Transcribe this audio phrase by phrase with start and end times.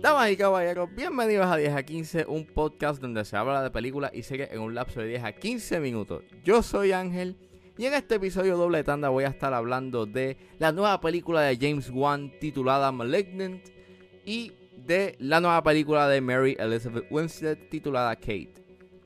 [0.00, 4.12] Damas y caballeros, bienvenidos a 10 a 15, un podcast donde se habla de películas
[4.14, 6.22] y series en un lapso de 10 a 15 minutos.
[6.42, 7.36] Yo soy Ángel
[7.76, 11.58] y en este episodio doble tanda voy a estar hablando de la nueva película de
[11.60, 13.68] James Wan titulada Malignant
[14.24, 18.60] y de la nueva película de Mary Elizabeth Winstead titulada Kate.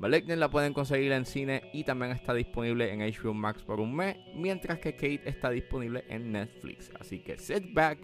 [0.00, 3.94] Malignant la pueden conseguir en cine y también está disponible en HBO Max por un
[3.94, 6.90] mes, mientras que Kate está disponible en Netflix.
[6.98, 7.98] Así que sit back,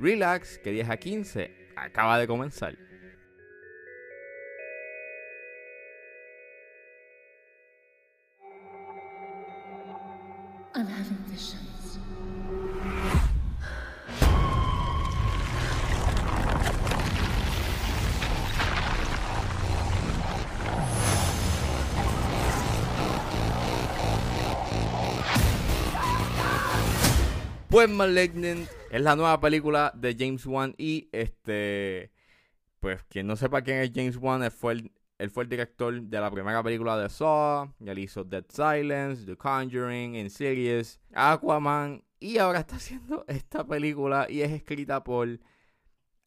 [0.00, 2.78] relax, que 10 a 15 acaba de comenzar.
[10.74, 11.63] I'm having visions.
[27.74, 32.12] Pues Malignant es la nueva película de James Wan y este
[32.78, 36.20] pues quien no sepa quién es James Wan él fue el, fue el director de
[36.20, 42.60] la primera película de Saw, él hizo Dead Silence, The Conjuring, Insidious, Aquaman y ahora
[42.60, 45.40] está haciendo esta película y es escrita por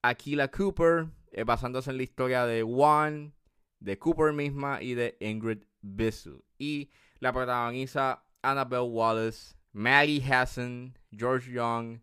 [0.02, 3.34] Aquila Cooper, eh, basándose en la historia de Wan,
[3.80, 6.44] de Cooper misma y de Ingrid Bissell.
[6.58, 12.02] Y la protagoniza Annabelle Wallace, Maggie Hassan, George Young,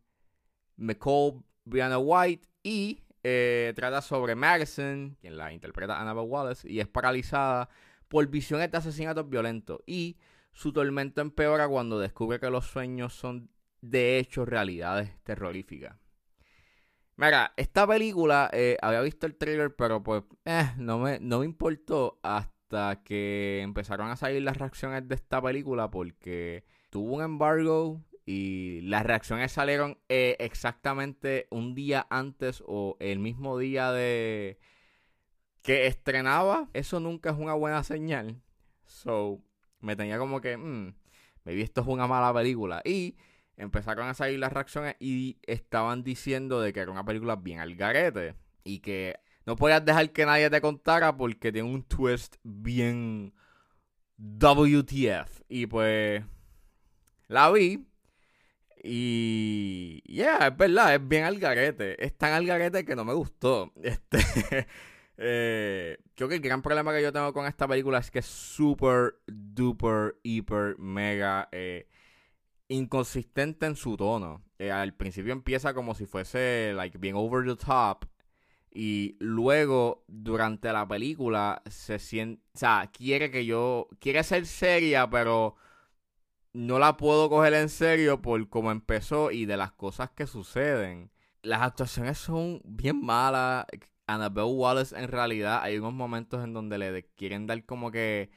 [0.77, 6.87] Nicole Brianna White y eh, trata sobre Madison, quien la interpreta Annabelle Wallace, y es
[6.87, 7.69] paralizada
[8.07, 10.19] por visiones de asesinatos violentos y
[10.53, 13.51] su tormento empeora cuando descubre que los sueños son
[13.81, 15.97] de hecho realidades terroríficas.
[17.17, 21.45] Mira, esta película, eh, había visto el trailer, pero pues eh, no, me, no me
[21.45, 26.65] importó hasta que empezaron a salir las reacciones de esta película porque
[26.95, 33.59] tuvo un embargo y las reacciones salieron eh, exactamente un día antes o el mismo
[33.59, 34.61] día de
[35.63, 36.71] que estrenaba.
[36.73, 38.41] Eso nunca es una buena señal.
[38.87, 39.43] So,
[39.81, 40.95] me tenía como que, mmm,
[41.43, 42.81] maybe esto es una mala película.
[42.85, 43.17] Y
[43.57, 47.75] empezaron a salir las reacciones y estaban diciendo de que era una película bien al
[47.75, 48.37] garete.
[48.63, 53.35] Y que no podías dejar que nadie te contara porque tiene un twist bien
[54.17, 55.43] WTF.
[55.49, 56.23] Y pues
[57.29, 57.87] la vi.
[58.83, 60.03] Y.
[60.05, 62.03] Yeah, es verdad, es bien al garete.
[62.05, 63.73] Es tan al garete que no me gustó.
[63.83, 64.67] Este.
[65.17, 68.27] eh, creo que el gran problema que yo tengo con esta película es que es
[68.27, 71.49] super, duper, hiper, mega.
[71.53, 71.89] Eh,
[72.69, 74.43] inconsistente en su tono.
[74.59, 78.07] Eh, al principio empieza como si fuese, like, bien over the top.
[78.71, 82.43] Y luego, durante la película, se siente.
[82.55, 83.89] O sea, quiere que yo.
[84.01, 85.57] Quiere ser seria, pero
[86.55, 91.11] no la puedo coger en serio por cómo empezó y de las cosas que suceden.
[91.43, 93.67] Las actuaciones son bien malas.
[94.07, 98.31] Annabelle Wallace, en realidad, hay unos momentos en donde le quieren dar como que.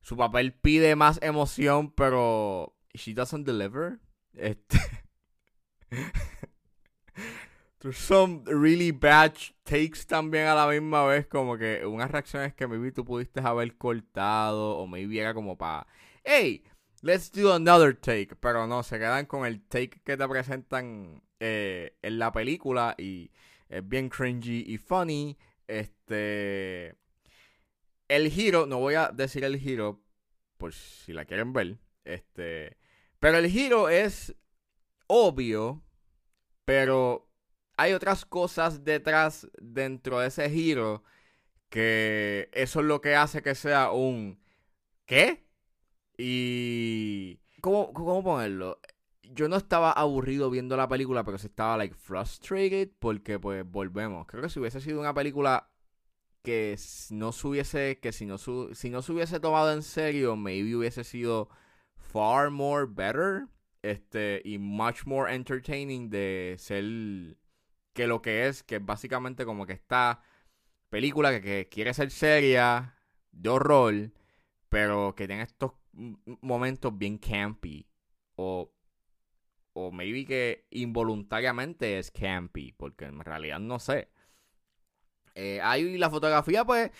[0.00, 2.74] Su papel pide más emoción, pero.
[2.94, 4.00] She doesn't deliver.
[4.34, 4.78] Este.
[7.80, 11.26] There's some really bad takes también a la misma vez.
[11.26, 14.78] Como que unas reacciones que maybe tú pudiste haber cortado.
[14.78, 15.86] O maybe era como para.
[16.24, 16.64] ¡Hey!
[17.06, 18.34] Let's do another take.
[18.34, 22.96] Pero no, se quedan con el take que te presentan eh, en la película.
[22.98, 23.30] Y
[23.68, 25.38] es bien cringy y funny.
[25.68, 26.96] Este.
[28.08, 30.02] El giro, no voy a decir el giro.
[30.56, 31.78] Por si la quieren ver.
[32.04, 32.76] Este.
[33.20, 34.34] Pero el giro es
[35.06, 35.84] obvio.
[36.64, 37.30] Pero
[37.76, 41.04] hay otras cosas detrás dentro de ese giro.
[41.68, 44.40] Que eso es lo que hace que sea un.
[45.04, 45.45] ¿Qué?
[46.18, 47.40] Y.
[47.60, 48.80] ¿Cómo, cómo ponerlo?
[49.22, 52.90] Yo no estaba aburrido viendo la película, pero sí estaba, like, frustrated.
[52.98, 54.26] Porque, pues, volvemos.
[54.26, 55.70] Creo que si hubiese sido una película
[56.42, 56.78] que
[57.10, 57.98] no se hubiese.
[58.00, 61.48] Que si no, su, si no se hubiese tomado en serio, maybe hubiese sido
[61.96, 63.48] far more better.
[63.82, 64.42] Este.
[64.44, 67.36] Y much more entertaining de ser.
[67.92, 70.20] Que lo que es, que es básicamente como que esta
[70.90, 72.94] película que, que quiere ser seria,
[73.32, 74.12] de horror,
[74.68, 75.72] pero que tiene estos
[76.40, 77.86] momentos bien campy.
[78.36, 78.70] O,
[79.72, 84.08] o maybe que involuntariamente es campy, porque en realidad no sé.
[85.34, 86.90] Eh, hay la fotografía, pues,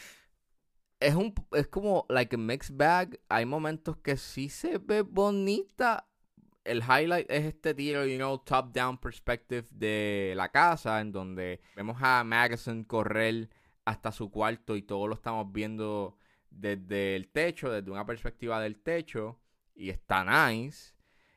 [1.00, 3.20] es un es como like a mixed bag.
[3.28, 6.08] Hay momentos que sí se ve bonita.
[6.64, 11.60] El highlight es este tiro, you know, top down perspective de la casa, en donde
[11.76, 13.48] vemos a Madison correr
[13.84, 16.18] hasta su cuarto y todo lo estamos viendo
[16.60, 19.38] desde el techo, desde una perspectiva del techo.
[19.74, 20.94] y está nice.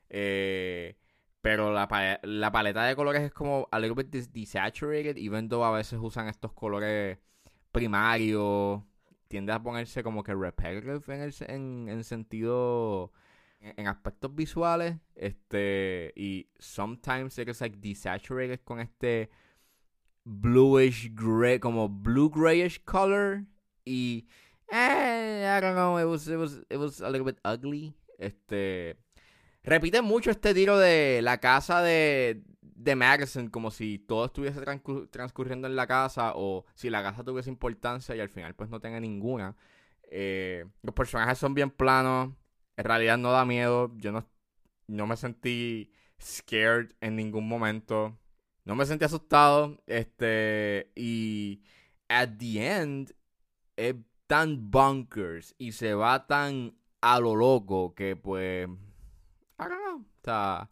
[0.09, 0.95] Eh,
[1.41, 5.99] pero la, paleta de colores es como a little bit desaturated, even though a veces
[6.01, 7.17] usan estos colores
[7.71, 8.81] primarios.
[9.27, 13.13] Tiende a ponerse como que repetitive en, el, en, en sentido
[13.61, 19.29] en aspectos visuales, este, y sometimes it's like desaturated con este
[20.23, 23.45] bluish gray, como blue grayish color,
[23.85, 24.27] y
[24.71, 28.97] eh, I don't know, it was, it was, it was a little bit ugly, este,
[29.63, 34.61] repite mucho este tiro de la casa de, de Madison, como si todo estuviese
[35.09, 38.79] transcurriendo en la casa, o si la casa tuviese importancia y al final pues no
[38.79, 39.55] tenga ninguna.
[40.11, 42.33] Eh, los personajes son bien planos,
[42.77, 43.91] en realidad no da miedo.
[43.97, 44.25] Yo no,
[44.87, 45.91] no me sentí
[46.21, 48.17] scared en ningún momento.
[48.63, 49.77] No me sentí asustado.
[49.85, 50.91] Este.
[50.95, 51.61] Y.
[52.07, 53.13] At the end.
[54.29, 55.55] Tan bunkers.
[55.57, 57.95] Y se va tan a lo loco.
[57.95, 58.69] Que pues.
[59.59, 60.69] I.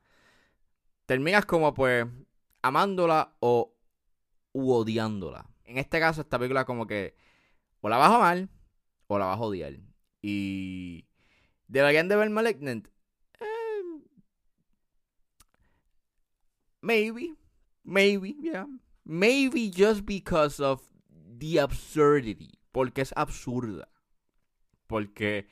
[1.08, 2.06] Terminas como pues.
[2.62, 3.74] Amándola o.
[4.54, 5.50] odiándola.
[5.66, 7.16] En este caso, esta película como que.
[7.82, 8.48] O la vas a amar.
[9.08, 9.74] O la vas a odiar.
[10.22, 11.08] Y
[11.68, 12.88] ¿Deberían de ver Malignant?
[13.40, 14.02] Eh,
[16.82, 17.36] maybe.
[17.84, 18.68] Maybe, yeah.
[19.06, 20.82] Maybe just because of
[21.38, 22.57] the absurdity.
[22.78, 23.90] Porque es absurda.
[24.86, 25.48] Porque,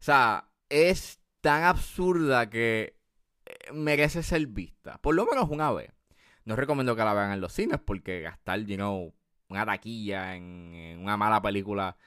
[0.00, 2.96] o sea, es tan absurda que
[3.44, 4.96] eh, merece ser vista.
[5.02, 5.92] Por lo menos una vez.
[6.46, 9.14] No recomiendo que la vean en los cines porque gastar, you know,
[9.48, 11.98] una taquilla en una mala película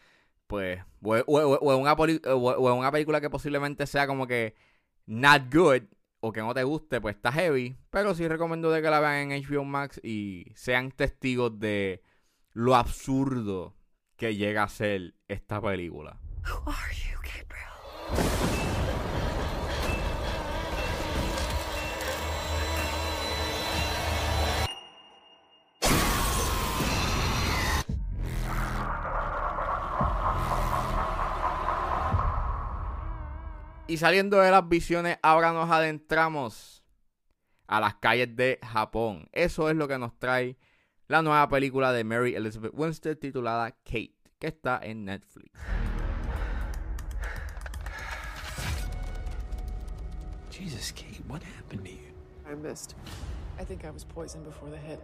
[0.47, 4.55] pues, o, en una, película que posiblemente sea como que
[5.05, 5.83] not good
[6.19, 7.77] o que no te guste, pues está heavy.
[7.91, 12.01] Pero sí recomiendo que la vean en HBO Max y sean testigos de
[12.53, 13.76] lo absurdo
[14.17, 16.19] que llega a ser esta película.
[33.89, 36.83] Y saliendo de las visiones, ahora nos adentramos
[37.67, 39.29] a las calles de Japón.
[39.31, 40.57] Eso es lo que nos trae
[41.07, 45.51] la nueva película de Mary Elizabeth Winstead titulada Kate, que está en Netflix.
[50.51, 52.13] Jesus, Kate, what happened to you?
[52.49, 52.95] I missed.
[53.59, 54.99] I think I was poisoned before the hit.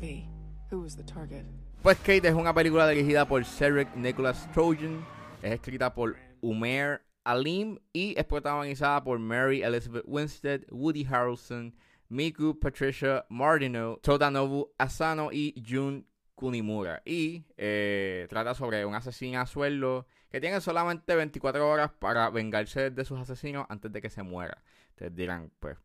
[0.00, 0.28] V,
[0.70, 1.44] who was the target?
[1.82, 5.04] Pues Kate es una película dirigida por Cedric Nicholas Trojan,
[5.42, 11.74] es escrita por Umer Alim y es protagonizada por Mary Elizabeth Winstead, Woody Harrelson,
[12.08, 17.02] Miku Patricia Martino, Todanobu Asano y Jun Kunimura.
[17.04, 22.90] Y eh, trata sobre un asesino a sueldo que tiene solamente 24 horas para vengarse
[22.90, 24.62] de sus asesinos antes de que se muera.
[24.90, 25.76] Ustedes dirán, pues,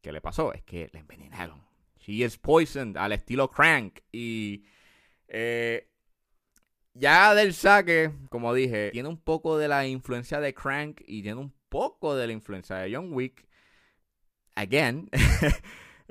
[0.00, 0.52] ¿qué le pasó?
[0.52, 1.62] Es que le envenenaron.
[1.98, 4.00] She is poisoned al estilo Crank.
[4.10, 4.64] Y
[5.28, 5.90] eh,
[6.94, 11.40] ya del saque, como dije, tiene un poco de la influencia de Crank y tiene
[11.40, 13.46] un poco de la influencia de John Wick.
[14.54, 15.08] Again.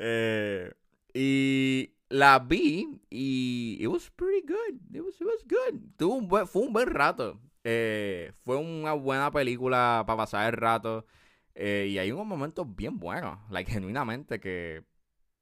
[0.01, 0.71] Eh,
[1.13, 4.79] y la vi y it was pretty good.
[4.95, 5.77] It was, it was good.
[5.97, 7.37] Tuvo un fue un buen rato.
[7.65, 11.05] Eh, fue una buena película para pasar el rato.
[11.53, 13.39] y hay unos momentos bien buenos.
[13.49, 14.85] Like, genuinamente que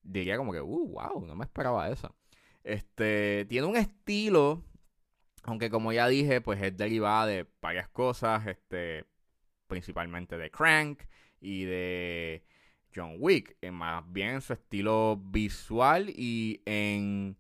[0.08, 2.16] diría como que, uh, wow, no me esperaba eso.
[2.63, 4.63] Este, tiene un estilo,
[5.44, 9.06] aunque como ya dije, pues es derivada de varias cosas, este,
[9.68, 11.04] principalmente de Crank
[11.39, 12.44] y de
[12.98, 17.38] John Wick, en más bien en su estilo visual y en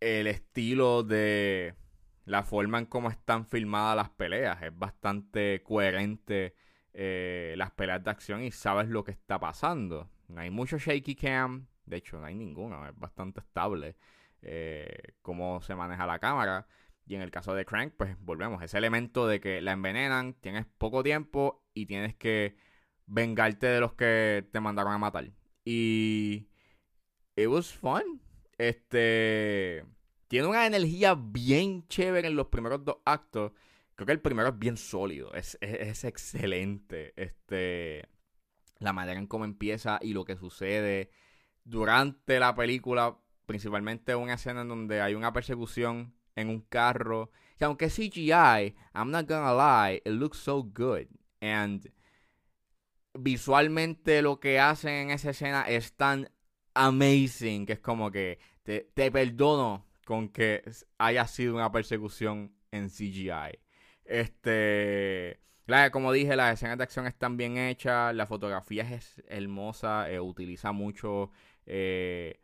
[0.00, 1.76] el estilo de
[2.24, 4.60] la forma en cómo están filmadas las peleas.
[4.62, 6.56] Es bastante coherente
[6.92, 10.10] eh, las peleas de acción y sabes lo que está pasando.
[10.26, 13.96] No hay mucho shaky cam, de hecho no hay ninguno, es bastante estable.
[14.42, 16.66] Eh, cómo se maneja la cámara.
[17.06, 20.66] Y en el caso de Crank, pues volvemos, ese elemento de que la envenenan, tienes
[20.66, 22.56] poco tiempo y tienes que
[23.12, 25.30] vengarte de los que te mandaron a matar.
[25.64, 26.48] Y
[27.36, 28.20] it was fun.
[28.58, 29.84] Este
[30.28, 33.52] tiene una energía bien chévere en los primeros dos actos.
[33.94, 37.12] Creo que el primero es bien sólido, es, es excelente.
[37.16, 38.08] Este
[38.78, 41.10] la manera en cómo empieza y lo que sucede
[41.64, 43.16] durante la película
[43.46, 47.30] principalmente una escena en donde hay una persecución en un carro.
[47.58, 51.06] Que aunque es CGI, I'm not gonna lie, it looks so good.
[51.40, 51.92] And
[53.14, 56.30] visualmente lo que hacen en esa escena es tan
[56.74, 60.62] amazing que es como que te, perdono con que
[60.98, 63.58] haya sido una persecución en CGI.
[64.04, 65.40] Este,
[65.92, 70.72] como dije, las escenas de acción están bien hechas, la fotografía es hermosa, eh, utiliza
[70.72, 71.30] mucho
[71.66, 72.40] eh,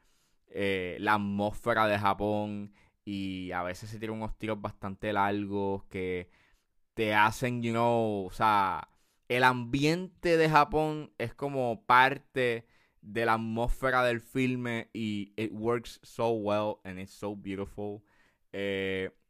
[0.48, 2.72] eh, la atmósfera de Japón
[3.04, 6.30] y a veces se tiran unos tiros bastante largos que
[6.94, 8.88] te hacen, you know, o sea,
[9.28, 12.66] el ambiente de Japón es como parte
[13.00, 18.02] de la atmósfera del filme y it works so well and it's so beautiful.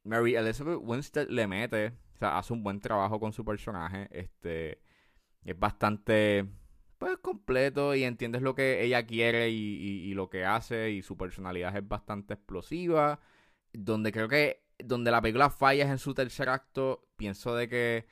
[0.08, 4.08] Mary Elizabeth Winstead le mete, o sea, hace un buen trabajo con su personaje.
[4.10, 4.80] Este
[5.44, 6.46] es bastante
[6.98, 11.76] pues completo y entiendes lo que ella quiere y, lo que hace y su personalidad
[11.76, 13.20] es bastante explosiva.
[13.72, 17.08] Donde creo que donde la película falla es en su tercer acto.
[17.16, 18.06] Pienso de que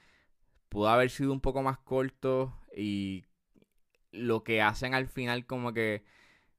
[0.69, 3.25] pudo haber sido un poco más corto y
[4.13, 6.05] lo que hacen al final como que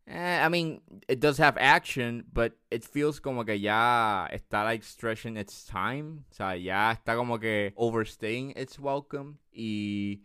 [0.09, 4.83] eh, I mean, it does have action, but it feels como que ya está like
[4.83, 6.23] stretching its time.
[6.31, 9.35] O sea, ya está como que overstaying its welcome.
[9.51, 10.23] Y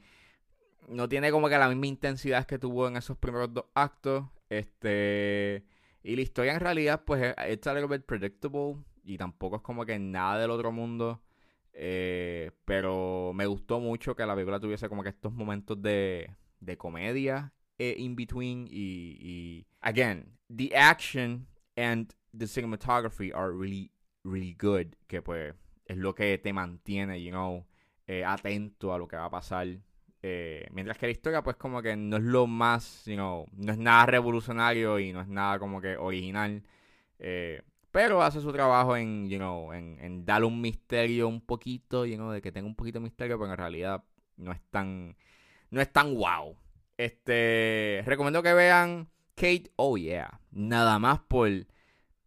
[0.89, 4.25] no tiene como que la misma intensidad que tuvo en esos primeros dos actos.
[4.49, 5.65] Este.
[6.05, 8.77] Y la historia en realidad, pues, it's a little bit predictable.
[9.05, 11.21] Y tampoco es como que nada del otro mundo.
[11.75, 16.77] Eh, pero me gustó mucho que la película tuviese como que estos momentos de, de
[16.77, 23.91] comedia eh, in between y, y, again the action and the cinematography are really
[24.23, 25.55] really good que pues
[25.87, 27.67] es lo que te mantiene you know
[28.07, 29.67] eh, atento a lo que va a pasar.
[30.25, 33.73] Eh, mientras que la historia pues como que no es lo más you know no
[33.73, 36.63] es nada revolucionario y no es nada como que original
[37.93, 42.17] pero hace su trabajo en you know en, en darle un misterio un poquito you
[42.17, 44.03] know de que tenga un poquito de misterio pero en realidad
[44.37, 45.17] no es tan
[45.71, 46.57] no es tan wow
[46.97, 51.49] este, recomiendo que vean Kate, oh yeah, nada más por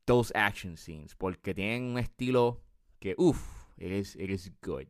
[0.06, 2.62] those action scenes, porque tienen un estilo
[3.00, 3.40] que, uff,
[3.78, 4.88] it is, good.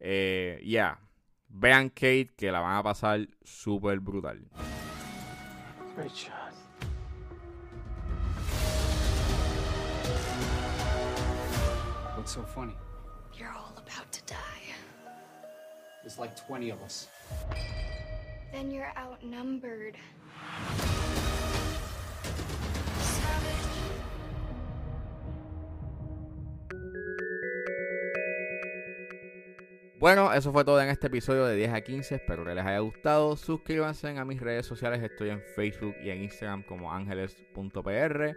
[0.00, 0.98] Eh, yeah,
[1.48, 4.48] vean Kate, que la van a pasar súper brutal.
[5.94, 6.41] Great.
[12.22, 12.76] What's so funny?
[13.36, 14.62] You're all about to die.
[16.04, 17.08] There's like 20 of us.
[18.52, 19.96] Then you're outnumbered.
[29.98, 32.14] Bueno, eso fue todo en este episodio de 10 a 15.
[32.14, 33.36] Espero que les haya gustado.
[33.36, 35.02] Suscríbanse a mis redes sociales.
[35.02, 38.36] Estoy en Facebook y en Instagram como ángeles.pr.